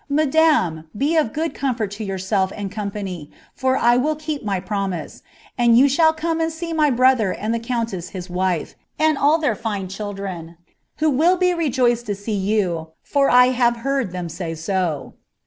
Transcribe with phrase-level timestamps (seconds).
[0.09, 5.21] Madam, he of good comfort to yourself and compnny, for I will keep my promise—
[5.59, 9.37] and you shall come and see my brother and the countess his wife, and all
[9.37, 10.57] their fine children,
[10.97, 15.13] who will be rejoiced to see you, for 1 have heard them soy so."